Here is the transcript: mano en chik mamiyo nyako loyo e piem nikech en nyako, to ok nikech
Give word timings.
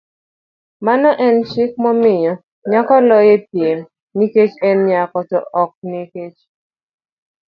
mano 0.85 1.09
en 1.27 1.37
chik 1.49 1.71
mamiyo 1.83 2.33
nyako 2.69 2.95
loyo 3.07 3.33
e 3.37 3.39
piem 3.49 3.79
nikech 4.17 4.55
en 4.69 4.77
nyako, 4.89 5.19
to 5.29 5.39
ok 5.61 5.71
nikech 5.91 6.37